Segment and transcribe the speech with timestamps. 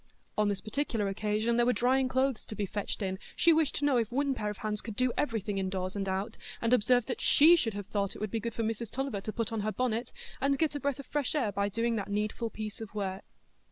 [0.35, 3.85] On this particular occasion there were drying clothes to be fetched in; she wished to
[3.85, 7.07] know if one pair of hands could do everything in doors and out, and observed
[7.07, 9.59] that she should have thought it would be good for Mrs Tulliver to put on
[9.59, 10.11] her bonnet,
[10.41, 13.23] and get a breath of fresh air by doing that needful piece of work.